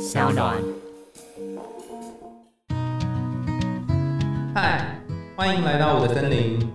[0.00, 0.56] 小暖。
[4.54, 4.98] 嗨，
[5.36, 6.66] 欢迎来到我的森林，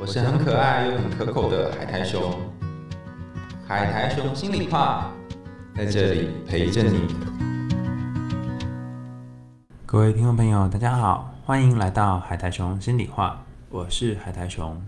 [0.00, 2.32] 我是很可爱又很可口的海苔熊。
[3.66, 5.10] 海苔熊心里话，
[5.76, 7.08] 在这里陪着你。
[9.84, 14.80] 各位听众朋友，大家好，欢迎来到海苔熊心里话，我是海苔熊。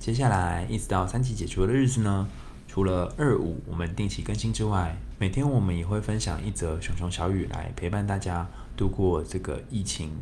[0.00, 2.26] 接下来一直到三级解除的日子呢，
[2.72, 10.12] 除了二五我们定期更新之外，每天我们也会分享一则熊熊小语来陪伴大家度过这个疫情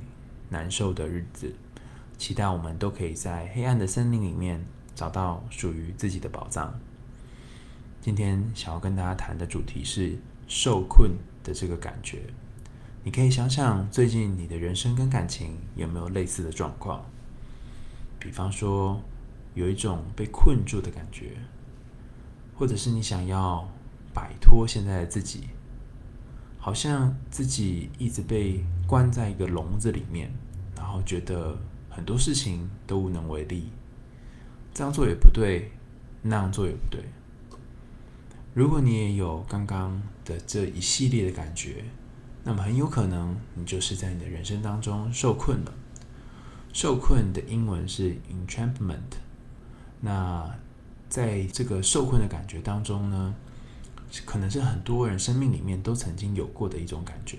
[0.49, 1.55] 难受的日子。
[2.17, 6.73] 期待我们都可以在黑暗的森林里面找到属于自己的宝藏。
[8.01, 11.11] 今天想要跟大家谈的主题是受困
[11.45, 12.23] 的这个感觉。
[13.05, 17.05] 你可以想想最近你的人生跟感情有没有类似的状况？
[18.19, 18.99] 比方说。
[19.55, 21.33] 有一种被困住的感觉，
[22.59, 23.67] 或者是你想要
[24.13, 25.45] 摆脱现在的自己，
[26.59, 30.29] 好像自己一直被关在一个笼子里面，
[30.77, 31.57] 然后觉得
[31.89, 33.71] 很多事情都无能为力，
[34.75, 35.71] 这样做也不对，
[36.21, 37.05] 那样做也不对。
[38.55, 41.85] 如果你也有刚刚的这一系列的感觉，
[42.43, 45.73] 那么很有可能你就是在你的人生当中受困了。
[46.73, 49.19] 受困的英文是 entrapment。
[50.01, 50.59] 那
[51.09, 53.35] 在这个受困的感觉当中呢，
[54.25, 57.39] 可能是很多人生命里面都曾经有过的一种感觉。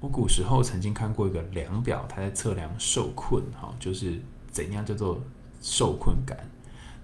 [0.00, 5.20] 我古时候曾经看过一个量表，它在测量受困，哈，就是怎样叫做
[5.60, 6.38] 受困感。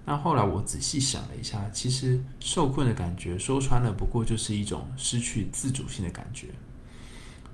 [0.05, 6.47] 那后来我仔细想了一下，其实受困的感觉说穿了，不过就是一种失去自主性的感觉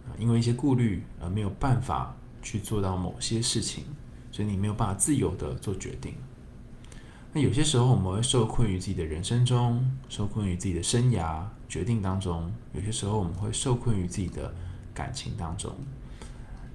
[0.08, 3.84] 啊，因为一些顾虑而没有办法去做到某些事情，
[4.32, 6.14] 所以你没有办法自由的做决定。
[7.36, 14.54] 那有些时候我们会受困于自己的人生中，受困于自己的生涯决定当中；有些时候我们会受困于自己的
[14.94, 15.74] 感情当中。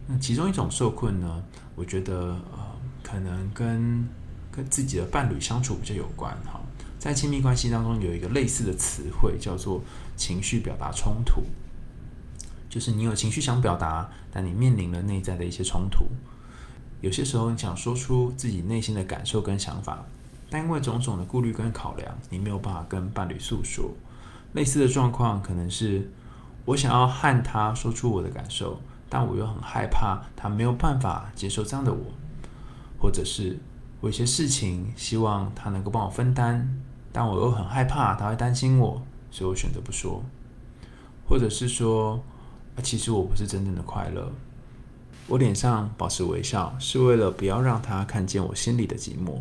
[0.09, 1.45] 那其中一种受困呢，
[1.77, 2.15] 我觉得
[2.51, 2.59] 呃，
[3.05, 4.09] 可能跟
[4.51, 6.61] 跟自己的伴侣相处比较有关哈。
[6.99, 9.81] 在亲密关系当中有一个类似的词汇叫做
[10.17, 11.45] 情绪表达冲突，
[12.69, 16.07] 就是你有情绪想表达，但你面临了内在的一些冲突。
[17.01, 20.05] 有些时候你想说出自己内心的感受跟想法。
[20.51, 23.91] 但因为种种的顾虑跟考量，你没有办法跟伴侣诉说。
[24.55, 26.11] 类似的状况可能是
[26.65, 32.05] 我想要和他说出我的感受，但我又很害怕他没有办法接受这样的我，
[32.99, 33.59] 或者是
[34.01, 36.81] 我有些事情希望他能够帮我分担，
[37.13, 40.23] 但我又很害怕他会担心我，所以我选择不说。
[41.29, 42.23] 或者是说，
[42.83, 44.33] 其实我不是真正的快乐，
[45.27, 49.41] 我脸上保持微笑是为了不要让他看见我心里的寂寞。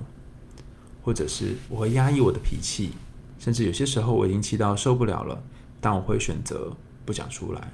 [1.07, 2.91] 或者是我会压抑我的脾气，
[3.40, 5.41] 甚至有些时候我已经气到受不了了，
[5.79, 6.75] 但我会选择
[7.06, 7.72] 不讲出来。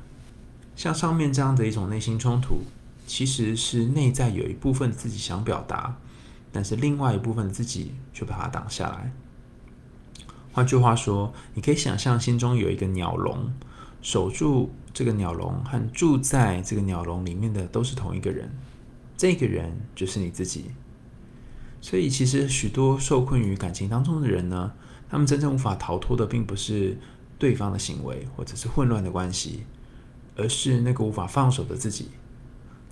[0.76, 2.60] 像上面这样的一种内心冲突，
[3.08, 5.98] 其实是内在有一部分自己想表达，
[6.52, 9.12] 但是另外一部分自己却把它挡下来。
[10.52, 13.52] 换句话说，你可以想象心中有一个鸟笼，
[14.04, 18.52] 守住这个鸟笼和住在这个鸟笼里面的都是同一个人，
[19.18, 20.66] 这个人就是你自己。
[21.84, 24.72] 所以，其实许多受困于感情当中的人呢，
[25.10, 26.98] 他们真正无法逃脱的，并不是
[27.38, 29.66] 对方的行为或者是混乱的关系，
[30.38, 32.08] 而是那个无法放手的自己。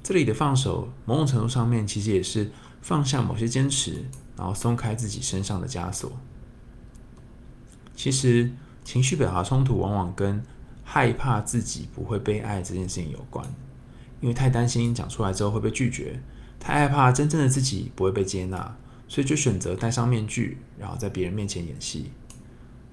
[0.03, 4.03] 这里的放手，某种程度上面其实也是放下某些坚持，
[4.35, 6.11] 然后松开自己身上的枷锁。
[7.95, 8.51] 其实，
[8.83, 10.43] 情绪表达冲突往往跟
[10.83, 13.47] 害怕自己不会被爱这件事情有关，
[14.19, 16.21] 因为太担心讲出来之后会被拒绝。
[16.61, 18.77] 太害怕真正的自己不会被接纳，
[19.07, 22.11] 所以就选择戴上面具，然后在别人面前演戏。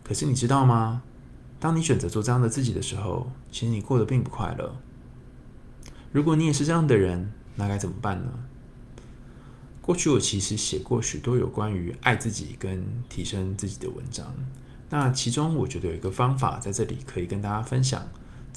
[0.03, 1.03] 可是你知道吗？
[1.61, 4.75] 当你选择做这样的自己的时候，其实你过得并不快乐。
[6.11, 8.33] 如果你也是这样的人，那该怎么办呢？
[9.83, 14.34] 过去我其实写过许多有关于爱自己跟提升自己的文章，
[14.89, 18.07] 那其中我觉得有一个方法在这里可以跟大家分享。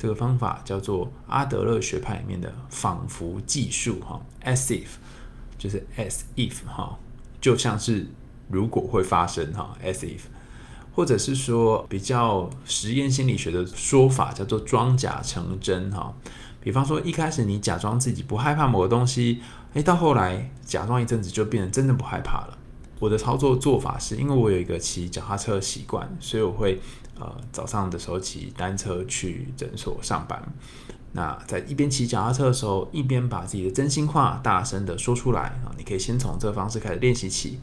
[0.02, 4.88] 这个方法叫做阿德勒学派里面的仿佛技术，哈，as if
[5.60, 6.98] 就是 as if 哈，
[7.40, 8.08] 就像是
[8.50, 10.22] 如果会发生哈，as if，
[10.96, 16.12] 或者是说比较实验心理学的说法叫做装假成真哈。
[16.60, 19.44] 比方说一开始你假装自己不害怕某个东西，
[19.76, 22.58] 诶，到后来假装一阵子就变得真的不害怕了。
[23.02, 26.80] 我的操作做法是因为我有一个骑脚踏车的习惯，所以我会。
[27.20, 30.42] 呃，早上的时候骑单车去诊所上班，
[31.12, 35.70] 那在一边骑脚踏车的时候，一边把自己的真心话大声的说出来啊！
[35.78, 37.60] 你可以先从这个方式开始练习起，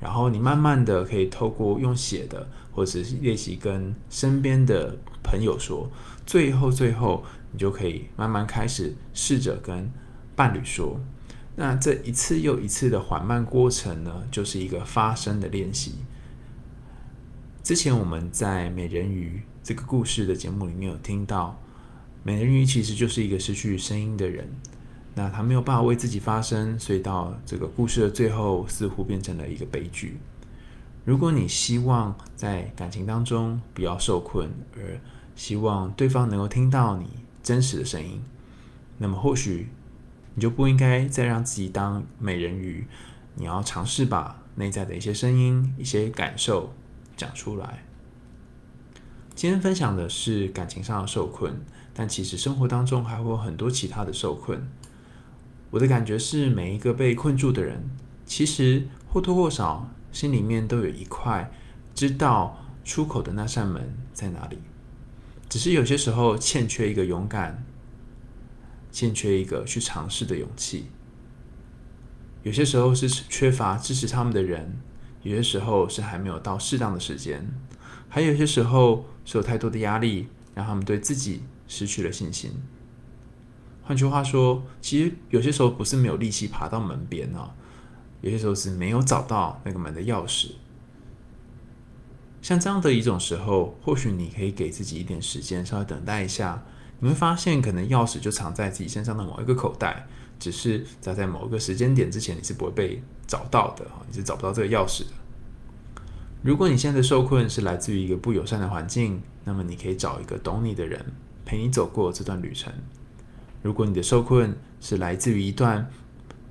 [0.00, 5.90] 然后你慢慢的可以透过用写的，或者是练习跟身边的朋友说，
[6.24, 9.92] 最后最后你就可以慢慢开始试着跟
[10.34, 10.98] 伴侣说。
[11.54, 15.96] 那这一次又一次的缓慢过程呢，就是一个发声的练习。
[17.62, 21.60] 之前我们在美人鱼这个故事的节目里面有听到，
[22.22, 24.48] 美人鱼其实就是一个失去声音的人，
[25.14, 30.18] 那他没有办法为自己发声，所以到这个故事的最后，似乎变成了一个悲剧。
[31.04, 34.98] 如果你希望在感情当中不要受困，而
[35.36, 37.06] 希望对方能够听到你
[37.42, 38.22] 真实的声音，
[38.96, 39.68] 那么或许。
[40.34, 42.86] 你就不应该再让自己当美人鱼，
[43.34, 46.72] 你要尝试把内在的一些声音、一些感受
[47.16, 47.84] 讲出来。
[49.34, 51.54] 今天分享的是感情上的受困，
[51.94, 54.66] 但其实生活当中还会有很多其他的受困。
[55.70, 57.90] 我的感觉是，每一个被困住的人，
[58.26, 61.50] 其实或多或少心里面都有一块
[61.94, 64.58] 知道出口的那扇门在哪里，
[65.48, 67.64] 只是有些时候欠缺一个勇敢。
[68.92, 70.86] 欠缺一个去尝试的勇气，
[72.42, 74.78] 有些时候是缺乏支持他们的人，
[75.22, 77.48] 有些时候是还没有到适当的时间，
[78.08, 82.52] 还有些时候是有太多的压力，让他们对自己失去了信心。
[83.82, 87.54] 换句话说，其实有些时候不是没有力气爬到门边啊，
[88.20, 90.50] 有些时候是没有找到那个门的钥匙。
[92.42, 96.62] 像这样的一种时候，或许你可以给自己一点时间，稍微等待一下。
[97.02, 100.06] 你会发现，可能钥匙就藏在自己身上的某一个口袋，
[100.38, 105.08] 只是在在某一个时间点之前，你是不会被找到的你是找不到这个钥匙的。
[106.42, 111.04] 如果你现在的受困是来自于一个不友善的环境，那么你可以找一个懂你的人
[111.44, 112.72] 陪你走过这段旅程。
[113.62, 115.90] 如果你的受困是来自于一段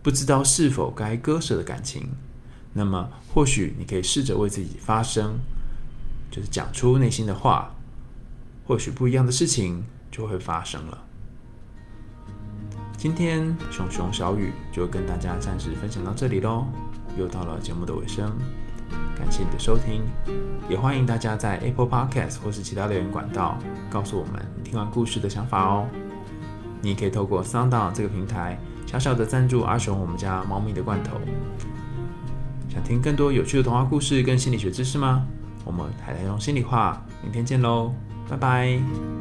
[0.03, 2.09] 不知道是否该割舍的感情，
[2.73, 5.39] 那么或许你可以试着为自己发声，
[6.29, 7.73] 就是讲出内心的话，
[8.67, 9.85] 或许不一样的事情。
[10.11, 10.97] 就会发生了。
[12.97, 16.65] 今天熊熊小雨就跟大家暂时分享到这里喽，
[17.17, 18.31] 又到了节目的尾声，
[19.15, 20.03] 感谢你的收听，
[20.69, 23.57] 也欢迎大家在 Apple Podcast 或是其他留言管道
[23.89, 25.87] 告诉我们你听完故事的想法哦。
[26.79, 31.17] 你可以透过 Sound 这个平台小小的赞助阿雄我们家猫咪的罐头。
[32.69, 35.25] 想听更多有趣的童话故事跟心理学知识吗？
[35.65, 37.93] 我们海苔用心里话，明天见喽，
[38.29, 39.20] 拜拜。